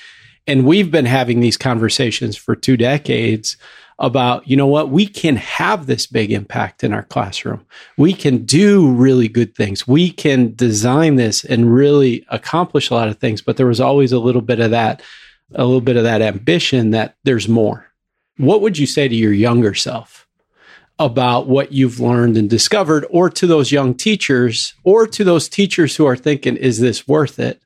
And 0.50 0.66
we've 0.66 0.90
been 0.90 1.06
having 1.06 1.42
these 1.42 1.58
conversations 1.58 2.38
for 2.38 2.56
two 2.56 2.78
decades 2.78 3.58
about 4.00 4.48
you 4.48 4.56
know 4.56 4.68
what 4.68 4.90
we 4.90 5.08
can 5.08 5.36
have 5.38 5.86
this 5.86 6.06
big 6.06 6.32
impact 6.32 6.84
in 6.84 6.94
our 6.94 7.04
classroom. 7.04 7.66
We 7.98 8.14
can 8.14 8.46
do 8.46 8.92
really 8.92 9.28
good 9.28 9.56
things. 9.56 9.88
We 9.88 10.12
can 10.12 10.54
design 10.56 11.16
this 11.16 11.44
and 11.44 11.74
really 11.74 12.26
accomplish 12.30 12.90
a 12.90 12.94
lot 12.94 13.08
of 13.08 13.18
things 13.18 13.42
but 13.42 13.58
there 13.58 13.68
was 13.68 13.82
always 13.82 14.12
a 14.12 14.20
little 14.20 14.42
bit 14.42 14.60
of 14.60 14.72
that 14.72 15.02
a 15.56 15.66
little 15.66 15.82
bit 15.82 15.96
of 15.96 16.04
that 16.04 16.22
ambition 16.22 16.92
that 16.92 17.16
there's 17.24 17.48
more. 17.48 17.86
What 18.36 18.62
would 18.62 18.78
you 18.78 18.86
say 18.86 19.08
to 19.08 19.16
your 19.16 19.34
younger 19.34 19.74
self 19.74 20.27
about 21.00 21.48
what 21.48 21.72
you've 21.72 22.00
learned 22.00 22.38
and 22.38 22.50
discovered, 22.50 23.06
or 23.10 23.30
to 23.30 23.46
those 23.46 23.72
young 23.72 23.94
teachers, 23.94 24.74
or 24.84 25.06
to 25.08 25.24
those 25.24 25.48
teachers 25.48 25.96
who 25.96 26.06
are 26.06 26.16
thinking, 26.16 26.58
is 26.58 26.80
this 26.80 27.08
worth 27.08 27.40
it? 27.40 27.62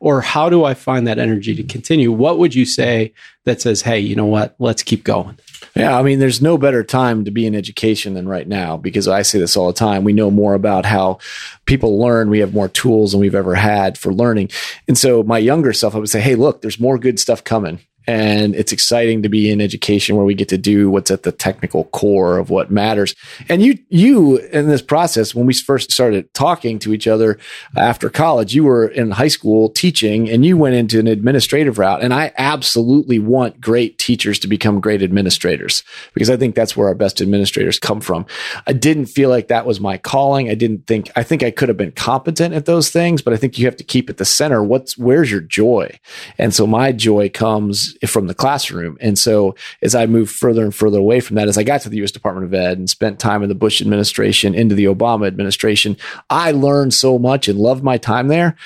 Or 0.00 0.20
how 0.20 0.50
do 0.50 0.64
I 0.64 0.74
find 0.74 1.06
that 1.06 1.18
energy 1.18 1.54
to 1.54 1.62
continue? 1.62 2.12
What 2.12 2.38
would 2.38 2.54
you 2.54 2.66
say 2.66 3.14
that 3.44 3.62
says, 3.62 3.82
hey, 3.82 4.00
you 4.00 4.14
know 4.14 4.26
what? 4.26 4.54
Let's 4.58 4.82
keep 4.82 5.02
going? 5.02 5.38
Yeah, 5.74 5.98
I 5.98 6.02
mean, 6.02 6.18
there's 6.18 6.42
no 6.42 6.58
better 6.58 6.84
time 6.84 7.24
to 7.24 7.30
be 7.30 7.46
in 7.46 7.54
education 7.54 8.12
than 8.12 8.28
right 8.28 8.46
now 8.46 8.76
because 8.76 9.08
I 9.08 9.22
say 9.22 9.38
this 9.38 9.56
all 9.56 9.68
the 9.68 9.72
time. 9.72 10.04
We 10.04 10.12
know 10.12 10.30
more 10.30 10.52
about 10.52 10.84
how 10.84 11.20
people 11.64 11.98
learn. 11.98 12.28
We 12.28 12.40
have 12.40 12.52
more 12.52 12.68
tools 12.68 13.12
than 13.12 13.20
we've 13.20 13.34
ever 13.34 13.54
had 13.54 13.96
for 13.96 14.12
learning. 14.12 14.50
And 14.86 14.98
so, 14.98 15.22
my 15.22 15.38
younger 15.38 15.72
self, 15.72 15.94
I 15.94 15.98
would 15.98 16.10
say, 16.10 16.20
hey, 16.20 16.34
look, 16.34 16.60
there's 16.60 16.78
more 16.78 16.98
good 16.98 17.18
stuff 17.18 17.42
coming 17.42 17.80
and 18.06 18.54
it's 18.54 18.72
exciting 18.72 19.22
to 19.22 19.28
be 19.28 19.50
in 19.50 19.60
education 19.60 20.16
where 20.16 20.24
we 20.24 20.34
get 20.34 20.48
to 20.50 20.58
do 20.58 20.90
what's 20.90 21.10
at 21.10 21.22
the 21.22 21.32
technical 21.32 21.84
core 21.86 22.38
of 22.38 22.50
what 22.50 22.70
matters. 22.70 23.14
And 23.48 23.62
you, 23.62 23.78
you 23.88 24.38
in 24.38 24.68
this 24.68 24.82
process, 24.82 25.34
when 25.34 25.46
we 25.46 25.54
first 25.54 25.90
started 25.90 26.32
talking 26.34 26.78
to 26.80 26.92
each 26.92 27.06
other 27.06 27.38
after 27.76 28.10
college, 28.10 28.54
you 28.54 28.64
were 28.64 28.86
in 28.86 29.12
high 29.12 29.28
school 29.28 29.70
teaching 29.70 30.28
and 30.28 30.44
you 30.44 30.56
went 30.56 30.74
into 30.74 30.98
an 30.98 31.06
administrative 31.06 31.78
route. 31.78 32.02
And 32.02 32.12
I 32.12 32.32
absolutely 32.36 33.18
want 33.18 33.60
great 33.60 33.98
teachers 33.98 34.38
to 34.40 34.48
become 34.48 34.80
great 34.80 35.02
administrators 35.02 35.82
because 36.12 36.28
I 36.28 36.36
think 36.36 36.54
that's 36.54 36.76
where 36.76 36.88
our 36.88 36.94
best 36.94 37.20
administrators 37.20 37.78
come 37.78 38.00
from. 38.00 38.26
I 38.66 38.72
didn't 38.72 39.06
feel 39.06 39.30
like 39.30 39.48
that 39.48 39.66
was 39.66 39.80
my 39.80 39.96
calling. 39.96 40.50
I 40.50 40.54
didn't 40.54 40.86
think, 40.86 41.10
I 41.16 41.22
think 41.22 41.42
I 41.42 41.50
could 41.50 41.68
have 41.68 41.78
been 41.78 41.92
competent 41.92 42.54
at 42.54 42.66
those 42.66 42.90
things, 42.90 43.22
but 43.22 43.32
I 43.32 43.36
think 43.36 43.58
you 43.58 43.64
have 43.64 43.76
to 43.76 43.84
keep 43.84 44.10
at 44.10 44.18
the 44.18 44.24
center. 44.24 44.62
What's, 44.62 44.98
where's 44.98 45.30
your 45.30 45.40
joy? 45.40 45.98
And 46.38 46.54
so 46.54 46.66
my 46.66 46.92
joy 46.92 47.30
comes 47.30 47.93
from 48.06 48.26
the 48.26 48.34
classroom. 48.34 48.96
And 49.00 49.18
so 49.18 49.54
as 49.82 49.94
I 49.94 50.06
moved 50.06 50.34
further 50.34 50.62
and 50.62 50.74
further 50.74 50.98
away 50.98 51.20
from 51.20 51.36
that, 51.36 51.48
as 51.48 51.58
I 51.58 51.62
got 51.62 51.82
to 51.82 51.88
the 51.88 51.98
U.S. 51.98 52.12
Department 52.12 52.46
of 52.46 52.54
Ed 52.54 52.78
and 52.78 52.88
spent 52.88 53.18
time 53.18 53.42
in 53.42 53.48
the 53.48 53.54
Bush 53.54 53.80
administration 53.80 54.54
into 54.54 54.74
the 54.74 54.84
Obama 54.84 55.26
administration, 55.26 55.96
I 56.30 56.52
learned 56.52 56.94
so 56.94 57.18
much 57.18 57.48
and 57.48 57.58
loved 57.58 57.82
my 57.82 57.98
time 57.98 58.28
there. 58.28 58.56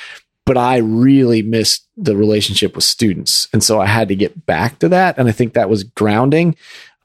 But 0.44 0.56
I 0.56 0.78
really 0.78 1.42
missed 1.42 1.86
the 1.98 2.16
relationship 2.16 2.74
with 2.74 2.84
students. 2.84 3.48
And 3.52 3.62
so 3.62 3.78
I 3.80 3.86
had 3.86 4.08
to 4.08 4.16
get 4.16 4.46
back 4.46 4.78
to 4.78 4.88
that. 4.88 5.18
And 5.18 5.28
I 5.28 5.32
think 5.32 5.52
that 5.52 5.68
was 5.68 5.84
grounding 5.84 6.56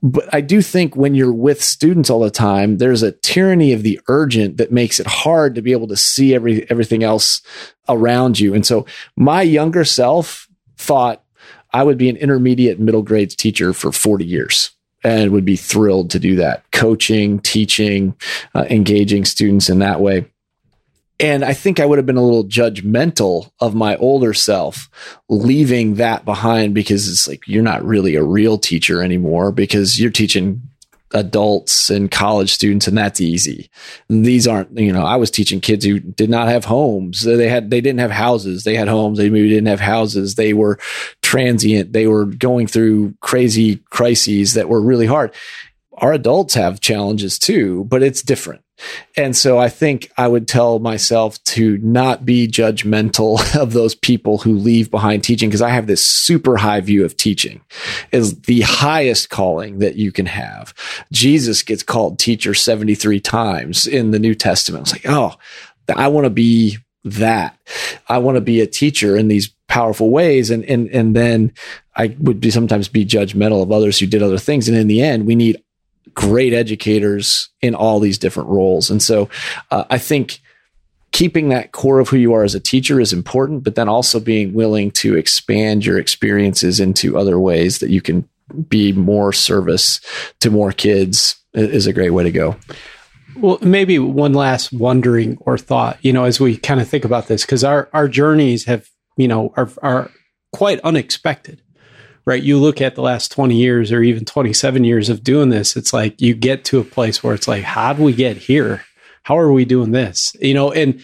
but 0.05 0.31
I 0.33 0.41
do 0.41 0.61
think 0.61 0.97
when 0.97 1.15
you're 1.15 1.33
with 1.33 1.63
students 1.63 2.09
all 2.09 2.19
the 2.19 2.29
time, 2.29 2.77
there's 2.77 3.03
a 3.03 3.13
tyranny 3.13 3.71
of 3.71 3.83
the 3.83 4.01
urgent 4.09 4.57
that 4.57 4.69
makes 4.69 4.99
it 4.99 5.07
hard 5.07 5.55
to 5.55 5.61
be 5.61 5.71
able 5.71 5.87
to 5.87 5.95
see 5.95 6.35
every 6.35 6.69
everything 6.69 7.03
else 7.03 7.41
around 7.87 8.37
you. 8.37 8.53
And 8.53 8.65
so 8.65 8.85
my 9.15 9.41
younger 9.41 9.85
self 9.85 10.49
thought 10.75 11.22
I 11.73 11.83
would 11.83 11.97
be 11.97 12.09
an 12.09 12.17
intermediate 12.17 12.79
middle 12.79 13.01
grades 13.01 13.35
teacher 13.35 13.73
for 13.73 13.91
40 13.91 14.25
years 14.25 14.71
and 15.03 15.31
would 15.31 15.45
be 15.45 15.55
thrilled 15.55 16.11
to 16.11 16.19
do 16.19 16.35
that 16.35 16.63
coaching, 16.71 17.39
teaching, 17.39 18.15
uh, 18.55 18.65
engaging 18.69 19.25
students 19.25 19.69
in 19.69 19.79
that 19.79 19.99
way. 19.99 20.25
And 21.19 21.45
I 21.45 21.53
think 21.53 21.79
I 21.79 21.85
would 21.85 21.99
have 21.99 22.05
been 22.05 22.17
a 22.17 22.23
little 22.23 22.45
judgmental 22.45 23.51
of 23.59 23.75
my 23.75 23.95
older 23.97 24.33
self 24.33 24.89
leaving 25.29 25.95
that 25.95 26.25
behind 26.25 26.73
because 26.73 27.07
it's 27.07 27.27
like 27.27 27.47
you're 27.47 27.63
not 27.63 27.85
really 27.85 28.15
a 28.15 28.23
real 28.23 28.57
teacher 28.57 29.01
anymore 29.01 29.51
because 29.51 29.99
you're 29.99 30.11
teaching 30.11 30.61
adults 31.13 31.89
and 31.89 32.09
college 32.09 32.53
students 32.53 32.87
and 32.87 32.97
that's 32.97 33.21
easy. 33.21 33.69
These 34.09 34.47
aren't, 34.47 34.77
you 34.77 34.91
know, 34.91 35.05
I 35.05 35.15
was 35.15 35.29
teaching 35.29 35.61
kids 35.61 35.85
who 35.85 35.99
did 35.99 36.29
not 36.29 36.47
have 36.47 36.65
homes. 36.65 37.21
They 37.21 37.47
had, 37.47 37.69
they 37.69 37.81
didn't 37.81 37.99
have 37.99 38.11
houses. 38.11 38.63
They 38.63 38.75
had 38.75 38.87
homes. 38.87 39.17
They 39.17 39.29
maybe 39.29 39.49
didn't 39.49 39.67
have 39.67 39.79
houses. 39.79 40.35
They 40.35 40.53
were 40.53 40.79
transient. 41.21 41.93
They 41.93 42.07
were 42.07 42.25
going 42.25 42.67
through 42.67 43.15
crazy 43.21 43.77
crises 43.91 44.55
that 44.55 44.69
were 44.69 44.81
really 44.81 45.05
hard. 45.05 45.33
Our 45.93 46.13
adults 46.13 46.55
have 46.55 46.79
challenges 46.79 47.37
too, 47.37 47.85
but 47.85 48.01
it's 48.01 48.23
different. 48.23 48.62
And 49.15 49.35
so 49.35 49.59
I 49.59 49.69
think 49.69 50.11
I 50.17 50.27
would 50.27 50.47
tell 50.47 50.79
myself 50.79 51.41
to 51.45 51.77
not 51.77 52.25
be 52.25 52.47
judgmental 52.47 53.55
of 53.59 53.73
those 53.73 53.95
people 53.95 54.39
who 54.39 54.53
leave 54.53 54.89
behind 54.89 55.23
teaching 55.23 55.49
because 55.49 55.61
I 55.61 55.69
have 55.69 55.87
this 55.87 56.05
super 56.05 56.57
high 56.57 56.81
view 56.81 57.05
of 57.05 57.15
teaching 57.15 57.61
is 58.11 58.41
the 58.41 58.61
highest 58.61 59.29
calling 59.29 59.79
that 59.79 59.95
you 59.95 60.11
can 60.11 60.25
have. 60.25 60.73
Jesus 61.11 61.61
gets 61.61 61.83
called 61.83 62.19
teacher 62.19 62.53
73 62.53 63.19
times 63.19 63.87
in 63.87 64.11
the 64.11 64.19
New 64.19 64.35
Testament. 64.35 64.83
It's 64.83 64.91
like, 64.91 65.07
oh, 65.07 65.35
I 65.95 66.07
want 66.07 66.25
to 66.25 66.31
be 66.31 66.77
that. 67.03 67.57
I 68.07 68.17
want 68.17 68.35
to 68.35 68.41
be 68.41 68.61
a 68.61 68.67
teacher 68.67 69.17
in 69.17 69.27
these 69.27 69.53
powerful 69.67 70.09
ways. 70.09 70.49
And, 70.49 70.63
and, 70.65 70.87
and 70.89 71.15
then 71.15 71.51
I 71.95 72.15
would 72.19 72.39
be 72.39 72.51
sometimes 72.51 72.87
be 72.87 73.05
judgmental 73.05 73.61
of 73.61 73.71
others 73.71 73.99
who 73.99 74.07
did 74.07 74.23
other 74.23 74.37
things. 74.37 74.67
And 74.67 74.77
in 74.77 74.87
the 74.87 75.01
end, 75.01 75.25
we 75.25 75.35
need 75.35 75.61
great 76.13 76.53
educators 76.53 77.49
in 77.61 77.75
all 77.75 77.99
these 77.99 78.17
different 78.17 78.49
roles. 78.49 78.89
And 78.89 79.01
so 79.01 79.29
uh, 79.71 79.85
I 79.89 79.97
think 79.97 80.39
keeping 81.11 81.49
that 81.49 81.71
core 81.71 81.99
of 81.99 82.09
who 82.09 82.17
you 82.17 82.33
are 82.33 82.43
as 82.43 82.55
a 82.55 82.59
teacher 82.59 82.99
is 82.99 83.13
important, 83.13 83.63
but 83.63 83.75
then 83.75 83.87
also 83.87 84.19
being 84.19 84.53
willing 84.53 84.91
to 84.91 85.15
expand 85.15 85.85
your 85.85 85.97
experiences 85.97 86.79
into 86.79 87.17
other 87.17 87.39
ways 87.39 87.79
that 87.79 87.89
you 87.89 88.01
can 88.01 88.27
be 88.67 88.91
more 88.91 89.31
service 89.31 90.01
to 90.39 90.49
more 90.49 90.71
kids 90.71 91.35
is 91.53 91.87
a 91.87 91.93
great 91.93 92.09
way 92.09 92.23
to 92.23 92.31
go. 92.31 92.55
Well, 93.37 93.57
maybe 93.61 93.97
one 93.97 94.33
last 94.33 94.71
wondering 94.71 95.37
or 95.41 95.57
thought, 95.57 95.97
you 96.01 96.13
know, 96.13 96.25
as 96.25 96.39
we 96.39 96.57
kind 96.57 96.81
of 96.81 96.87
think 96.87 97.05
about 97.05 97.27
this, 97.27 97.45
because 97.45 97.63
our, 97.63 97.89
our 97.93 98.07
journeys 98.07 98.65
have, 98.65 98.89
you 99.17 99.27
know, 99.27 99.53
are, 99.55 99.69
are 99.81 100.11
quite 100.51 100.79
unexpected 100.81 101.62
right? 102.25 102.41
You 102.41 102.57
look 102.57 102.81
at 102.81 102.95
the 102.95 103.01
last 103.01 103.31
20 103.31 103.55
years 103.55 103.91
or 103.91 104.01
even 104.01 104.25
27 104.25 104.83
years 104.83 105.09
of 105.09 105.23
doing 105.23 105.49
this, 105.49 105.75
it's 105.75 105.93
like 105.93 106.21
you 106.21 106.33
get 106.33 106.65
to 106.65 106.79
a 106.79 106.83
place 106.83 107.23
where 107.23 107.33
it's 107.33 107.47
like, 107.47 107.63
how 107.63 107.93
do 107.93 108.03
we 108.03 108.13
get 108.13 108.37
here? 108.37 108.83
How 109.23 109.37
are 109.37 109.51
we 109.51 109.65
doing 109.65 109.91
this? 109.91 110.35
You 110.39 110.53
know, 110.53 110.71
and 110.71 111.01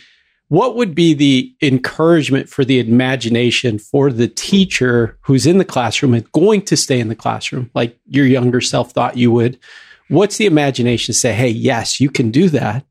what 0.49 0.75
would 0.75 0.95
be 0.95 1.13
the 1.13 1.53
encouragement 1.61 2.49
for 2.49 2.65
the 2.65 2.79
imagination 2.79 3.77
for 3.77 4.11
the 4.11 4.27
teacher 4.27 5.17
who's 5.21 5.45
in 5.45 5.59
the 5.59 5.65
classroom 5.65 6.13
and 6.13 6.29
going 6.31 6.63
to 6.63 6.75
stay 6.75 6.99
in 6.99 7.07
the 7.07 7.15
classroom, 7.15 7.69
like 7.75 7.97
your 8.07 8.25
younger 8.25 8.61
self 8.61 8.91
thought 8.91 9.17
you 9.17 9.31
would? 9.31 9.59
What's 10.07 10.37
the 10.37 10.47
imagination 10.47 11.13
say, 11.13 11.33
hey, 11.33 11.49
yes, 11.49 11.99
you 11.99 12.09
can 12.09 12.31
do 12.31 12.49
that. 12.49 12.83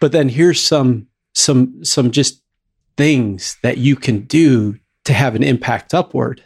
But 0.00 0.12
then 0.12 0.28
here's 0.28 0.60
some 0.60 1.08
some 1.32 1.84
some 1.84 2.12
just 2.12 2.40
things 2.96 3.56
that 3.62 3.78
you 3.78 3.96
can 3.96 4.20
do 4.20 4.78
to 5.04 5.12
have 5.12 5.34
an 5.34 5.42
impact 5.42 5.92
upward 5.92 6.44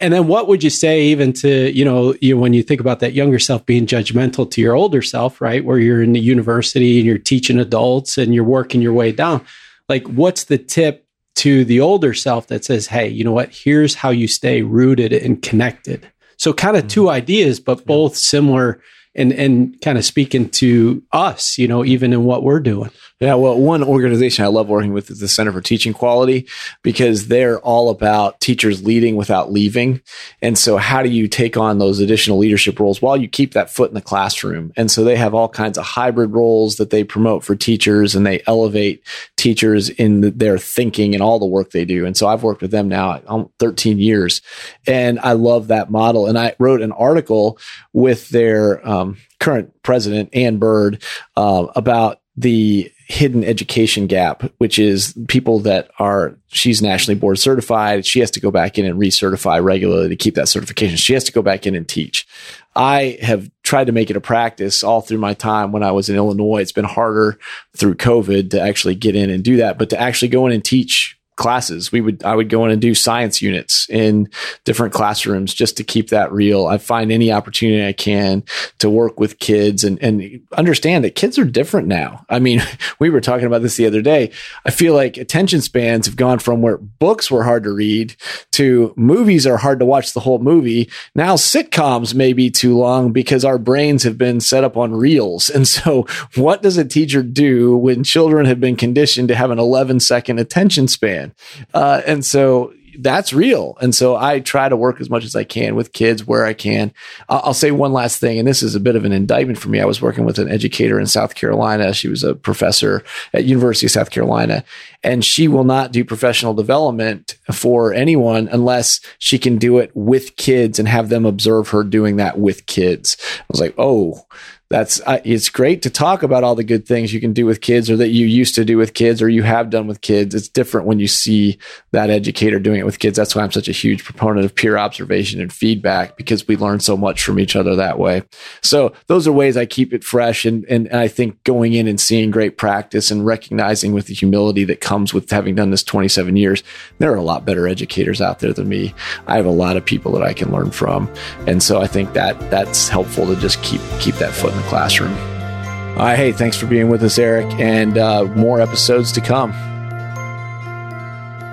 and 0.00 0.12
then 0.12 0.26
what 0.26 0.48
would 0.48 0.62
you 0.62 0.70
say 0.70 1.02
even 1.04 1.32
to, 1.34 1.70
you 1.76 1.84
know, 1.84 2.14
you 2.20 2.36
when 2.36 2.52
you 2.52 2.62
think 2.62 2.80
about 2.80 3.00
that 3.00 3.12
younger 3.12 3.38
self 3.38 3.64
being 3.66 3.86
judgmental 3.86 4.50
to 4.50 4.60
your 4.60 4.74
older 4.74 5.02
self, 5.02 5.40
right? 5.40 5.64
Where 5.64 5.78
you're 5.78 6.02
in 6.02 6.12
the 6.12 6.20
university 6.20 6.98
and 6.98 7.06
you're 7.06 7.18
teaching 7.18 7.58
adults 7.58 8.18
and 8.18 8.34
you're 8.34 8.44
working 8.44 8.82
your 8.82 8.92
way 8.92 9.12
down. 9.12 9.44
Like 9.88 10.06
what's 10.06 10.44
the 10.44 10.58
tip 10.58 11.06
to 11.36 11.64
the 11.64 11.80
older 11.80 12.14
self 12.14 12.48
that 12.48 12.64
says, 12.64 12.86
"Hey, 12.86 13.08
you 13.08 13.24
know 13.24 13.32
what? 13.32 13.50
Here's 13.50 13.94
how 13.94 14.10
you 14.10 14.28
stay 14.28 14.62
rooted 14.62 15.12
and 15.12 15.42
connected." 15.42 16.06
So 16.36 16.52
kind 16.52 16.76
of 16.76 16.82
mm-hmm. 16.82 16.88
two 16.88 17.10
ideas 17.10 17.60
but 17.60 17.86
both 17.86 18.16
similar 18.16 18.80
and 19.14 19.32
and 19.32 19.80
kind 19.80 19.98
of 19.98 20.04
speaking 20.04 20.48
to 20.50 21.02
us, 21.12 21.58
you 21.58 21.68
know, 21.68 21.84
even 21.84 22.12
in 22.12 22.24
what 22.24 22.42
we're 22.42 22.60
doing. 22.60 22.90
Yeah, 23.20 23.36
well, 23.36 23.56
one 23.56 23.84
organization 23.84 24.44
I 24.44 24.48
love 24.48 24.68
working 24.68 24.92
with 24.92 25.08
is 25.08 25.20
the 25.20 25.28
Center 25.28 25.52
for 25.52 25.60
Teaching 25.60 25.92
Quality 25.92 26.48
because 26.82 27.28
they're 27.28 27.60
all 27.60 27.88
about 27.88 28.40
teachers 28.40 28.84
leading 28.84 29.14
without 29.14 29.52
leaving. 29.52 30.02
And 30.42 30.58
so, 30.58 30.76
how 30.78 31.02
do 31.02 31.08
you 31.08 31.28
take 31.28 31.56
on 31.56 31.78
those 31.78 32.00
additional 32.00 32.38
leadership 32.38 32.80
roles 32.80 33.00
while 33.00 33.16
you 33.16 33.28
keep 33.28 33.52
that 33.52 33.70
foot 33.70 33.88
in 33.88 33.94
the 33.94 34.00
classroom? 34.00 34.72
And 34.76 34.90
so, 34.90 35.04
they 35.04 35.14
have 35.14 35.32
all 35.32 35.48
kinds 35.48 35.78
of 35.78 35.84
hybrid 35.84 36.32
roles 36.32 36.76
that 36.76 36.90
they 36.90 37.04
promote 37.04 37.44
for 37.44 37.54
teachers 37.54 38.16
and 38.16 38.26
they 38.26 38.42
elevate 38.48 39.04
teachers 39.36 39.90
in 39.90 40.20
the, 40.20 40.30
their 40.32 40.58
thinking 40.58 41.14
and 41.14 41.22
all 41.22 41.38
the 41.38 41.46
work 41.46 41.70
they 41.70 41.84
do. 41.84 42.04
And 42.04 42.16
so, 42.16 42.26
I've 42.26 42.42
worked 42.42 42.62
with 42.62 42.72
them 42.72 42.88
now 42.88 43.48
13 43.60 43.98
years 43.98 44.42
and 44.88 45.20
I 45.20 45.32
love 45.32 45.68
that 45.68 45.88
model. 45.88 46.26
And 46.26 46.36
I 46.36 46.56
wrote 46.58 46.82
an 46.82 46.92
article 46.92 47.58
with 47.92 48.28
their 48.30 48.86
um, 48.86 49.03
current 49.40 49.72
president, 49.82 50.30
Ann 50.34 50.58
Byrd, 50.58 51.02
uh, 51.36 51.66
about 51.76 52.20
the 52.36 52.90
hidden 53.06 53.44
education 53.44 54.06
gap, 54.06 54.42
which 54.58 54.78
is 54.78 55.16
people 55.28 55.60
that 55.60 55.90
are, 55.98 56.36
she's 56.48 56.80
nationally 56.80 57.18
board 57.18 57.38
certified. 57.38 58.06
She 58.06 58.20
has 58.20 58.30
to 58.32 58.40
go 58.40 58.50
back 58.50 58.78
in 58.78 58.86
and 58.86 58.98
recertify 58.98 59.62
regularly 59.62 60.08
to 60.08 60.16
keep 60.16 60.34
that 60.36 60.48
certification. 60.48 60.96
She 60.96 61.12
has 61.12 61.24
to 61.24 61.32
go 61.32 61.42
back 61.42 61.66
in 61.66 61.74
and 61.74 61.86
teach. 61.86 62.26
I 62.74 63.18
have 63.20 63.50
tried 63.62 63.86
to 63.86 63.92
make 63.92 64.10
it 64.10 64.16
a 64.16 64.20
practice 64.20 64.82
all 64.82 65.00
through 65.00 65.18
my 65.18 65.34
time 65.34 65.70
when 65.70 65.82
I 65.82 65.92
was 65.92 66.08
in 66.08 66.16
Illinois. 66.16 66.62
It's 66.62 66.72
been 66.72 66.84
harder 66.84 67.38
through 67.76 67.96
COVID 67.96 68.50
to 68.50 68.60
actually 68.60 68.94
get 68.94 69.14
in 69.14 69.30
and 69.30 69.44
do 69.44 69.58
that, 69.58 69.78
but 69.78 69.90
to 69.90 70.00
actually 70.00 70.28
go 70.28 70.46
in 70.46 70.52
and 70.52 70.64
teach 70.64 71.18
classes. 71.36 71.90
We 71.90 72.00
would, 72.00 72.22
I 72.22 72.34
would 72.34 72.48
go 72.48 72.64
in 72.64 72.70
and 72.70 72.80
do 72.80 72.94
science 72.94 73.42
units 73.42 73.88
in 73.90 74.28
different 74.64 74.94
classrooms 74.94 75.52
just 75.52 75.76
to 75.76 75.84
keep 75.84 76.10
that 76.10 76.32
real. 76.32 76.66
I 76.66 76.78
find 76.78 77.10
any 77.10 77.32
opportunity 77.32 77.86
I 77.86 77.92
can 77.92 78.44
to 78.78 78.88
work 78.88 79.18
with 79.18 79.38
kids 79.40 79.82
and, 79.82 80.00
and 80.02 80.40
understand 80.56 81.04
that 81.04 81.16
kids 81.16 81.38
are 81.38 81.44
different 81.44 81.88
now. 81.88 82.24
I 82.30 82.38
mean, 82.38 82.62
we 82.98 83.10
were 83.10 83.20
talking 83.20 83.46
about 83.46 83.62
this 83.62 83.76
the 83.76 83.86
other 83.86 84.02
day. 84.02 84.30
I 84.64 84.70
feel 84.70 84.94
like 84.94 85.16
attention 85.16 85.60
spans 85.60 86.06
have 86.06 86.16
gone 86.16 86.38
from 86.38 86.62
where 86.62 86.76
books 86.76 87.30
were 87.30 87.42
hard 87.42 87.64
to 87.64 87.72
read 87.72 88.14
to 88.52 88.94
movies 88.96 89.46
are 89.46 89.56
hard 89.56 89.80
to 89.80 89.86
watch 89.86 90.12
the 90.12 90.20
whole 90.20 90.38
movie. 90.38 90.88
Now 91.14 91.34
sitcoms 91.34 92.14
may 92.14 92.32
be 92.32 92.50
too 92.50 92.76
long 92.76 93.12
because 93.12 93.44
our 93.44 93.58
brains 93.58 94.04
have 94.04 94.18
been 94.18 94.40
set 94.40 94.64
up 94.64 94.76
on 94.76 94.94
reels. 94.94 95.48
And 95.48 95.66
so 95.66 96.06
what 96.36 96.62
does 96.62 96.76
a 96.76 96.84
teacher 96.84 97.22
do 97.22 97.76
when 97.76 98.04
children 98.04 98.46
have 98.46 98.60
been 98.60 98.76
conditioned 98.76 99.28
to 99.28 99.34
have 99.34 99.50
an 99.50 99.58
11 99.58 100.00
second 100.00 100.38
attention 100.38 100.86
span? 100.86 101.23
Uh, 101.72 102.02
and 102.06 102.24
so 102.24 102.72
that's 102.98 103.32
real. 103.32 103.76
And 103.80 103.94
so 103.94 104.16
I 104.16 104.40
try 104.40 104.68
to 104.68 104.76
work 104.76 105.00
as 105.00 105.10
much 105.10 105.24
as 105.24 105.34
I 105.34 105.44
can 105.44 105.74
with 105.74 105.92
kids 105.92 106.26
where 106.26 106.44
I 106.44 106.52
can. 106.52 106.92
I'll 107.28 107.54
say 107.54 107.70
one 107.70 107.92
last 107.92 108.18
thing, 108.20 108.38
and 108.38 108.46
this 108.46 108.62
is 108.62 108.74
a 108.74 108.80
bit 108.80 108.96
of 108.96 109.04
an 109.04 109.12
indictment 109.12 109.58
for 109.58 109.68
me. 109.68 109.80
I 109.80 109.84
was 109.84 110.00
working 110.00 110.24
with 110.24 110.38
an 110.38 110.50
educator 110.50 111.00
in 111.00 111.06
South 111.06 111.34
Carolina. 111.34 111.92
She 111.94 112.08
was 112.08 112.22
a 112.22 112.34
professor 112.34 113.02
at 113.32 113.44
University 113.44 113.86
of 113.86 113.92
South 113.92 114.10
Carolina, 114.10 114.64
and 115.02 115.24
she 115.24 115.48
will 115.48 115.64
not 115.64 115.92
do 115.92 116.04
professional 116.04 116.54
development 116.54 117.36
for 117.52 117.92
anyone 117.92 118.48
unless 118.50 119.00
she 119.18 119.38
can 119.38 119.58
do 119.58 119.78
it 119.78 119.90
with 119.94 120.36
kids 120.36 120.78
and 120.78 120.88
have 120.88 121.08
them 121.08 121.26
observe 121.26 121.68
her 121.70 121.82
doing 121.82 122.16
that 122.16 122.38
with 122.38 122.66
kids. 122.66 123.16
I 123.40 123.44
was 123.48 123.60
like, 123.60 123.74
oh, 123.78 124.26
that's 124.70 125.00
uh, 125.02 125.20
it's 125.24 125.50
great 125.50 125.82
to 125.82 125.90
talk 125.90 126.22
about 126.22 126.42
all 126.42 126.54
the 126.54 126.64
good 126.64 126.86
things 126.86 127.12
you 127.12 127.20
can 127.20 127.34
do 127.34 127.44
with 127.44 127.60
kids 127.60 127.90
or 127.90 127.96
that 127.96 128.08
you 128.08 128.26
used 128.26 128.54
to 128.54 128.64
do 128.64 128.78
with 128.78 128.94
kids 128.94 129.20
or 129.20 129.28
you 129.28 129.42
have 129.42 129.68
done 129.68 129.86
with 129.86 130.00
kids. 130.00 130.34
It's 130.34 130.48
different 130.48 130.86
when 130.86 130.98
you 130.98 131.06
see 131.06 131.58
that 131.92 132.08
educator 132.08 132.58
doing 132.58 132.80
it 132.80 132.86
with 132.86 132.98
kids. 132.98 133.16
That's 133.16 133.34
why 133.34 133.42
i'm 133.42 133.52
such 133.52 133.68
a 133.68 133.72
huge 133.72 134.04
proponent 134.04 134.46
of 134.46 134.54
peer 134.54 134.78
observation 134.78 135.40
and 135.40 135.52
feedback 135.52 136.16
because 136.16 136.48
we 136.48 136.56
learn 136.56 136.80
so 136.80 136.96
much 136.96 137.22
from 137.22 137.38
each 137.38 137.56
other 137.56 137.76
that 137.76 137.98
way. 137.98 138.22
So 138.62 138.94
those 139.06 139.28
are 139.28 139.32
ways 139.32 139.56
i 139.56 139.66
keep 139.66 139.92
it 139.92 140.02
fresh 140.02 140.46
and, 140.46 140.64
and, 140.64 140.86
and 140.86 140.98
i 140.98 141.08
think 141.08 141.42
going 141.44 141.74
in 141.74 141.86
and 141.86 142.00
seeing 142.00 142.30
great 142.30 142.56
practice 142.56 143.10
and 143.10 143.26
recognizing 143.26 143.92
with 143.92 144.06
the 144.06 144.14
humility 144.14 144.64
that 144.64 144.80
comes 144.80 145.12
with 145.12 145.30
having 145.30 145.54
done 145.54 145.70
this 145.70 145.84
27 145.84 146.36
years 146.36 146.62
there 146.98 147.12
are 147.12 147.16
a 147.16 147.22
lot 147.22 147.44
better 147.44 147.68
educators 147.68 148.20
out 148.20 148.38
there 148.38 148.52
than 148.52 148.68
me. 148.68 148.94
I 149.26 149.36
have 149.36 149.46
a 149.46 149.50
lot 149.50 149.76
of 149.76 149.84
people 149.84 150.12
that 150.12 150.22
i 150.22 150.32
can 150.32 150.50
learn 150.50 150.70
from. 150.70 151.12
And 151.46 151.62
so 151.62 151.82
i 151.82 151.86
think 151.86 152.14
that 152.14 152.38
that's 152.50 152.88
helpful 152.88 153.26
to 153.26 153.36
just 153.36 153.62
keep 153.62 153.82
keep 154.00 154.14
that 154.16 154.32
foot 154.32 154.53
in 154.54 154.62
the 154.62 154.68
classroom. 154.68 155.12
All 155.12 156.00
right, 156.00 156.16
hey, 156.16 156.32
thanks 156.32 156.56
for 156.56 156.66
being 156.66 156.88
with 156.88 157.02
us, 157.02 157.18
Erik, 157.18 157.46
and 157.60 157.98
uh, 157.98 158.24
more 158.24 158.60
episodes 158.60 159.12
to 159.12 159.20
come. 159.20 159.52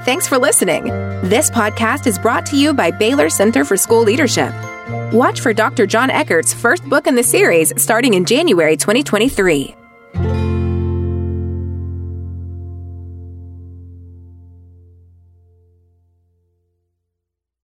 Thanks 0.04 0.28
for 0.28 0.40
listening. 0.40 0.86
This 1.22 1.52
podcast 1.52 2.08
is 2.08 2.18
brought 2.18 2.46
to 2.48 2.58
you 2.58 2.74
by 2.74 2.90
Baylor 2.90 3.30
Center 3.30 3.64
for 3.64 3.78
School 3.78 4.02
Leadership. 4.02 4.52
Watch 5.14 5.42
for 5.42 5.54
Dr. 5.54 5.86
Jon 5.86 6.10
Eckert's 6.10 6.54
first 6.54 6.84
book 6.90 7.06
in 7.06 7.16
the 7.16 7.24
series 7.24 7.72
starting 7.80 8.16
in 8.16 8.26
January 8.26 8.76
2023. 8.76 9.76